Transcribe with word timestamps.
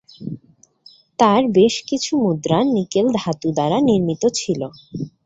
তার 1.19 1.41
বেশ 1.57 1.75
কিছু 1.89 2.11
মুদ্রা 2.23 2.59
নিকেল 2.73 3.07
ধাতু 3.17 3.47
দ্বারা 3.57 3.77
নির্মিত 3.87 4.23
ছিল। 4.39 4.61